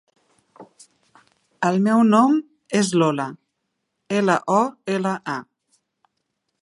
[1.69, 2.33] El meu nom
[2.79, 3.29] és Lola:
[4.21, 4.59] ela, o,
[4.97, 6.09] ela, a.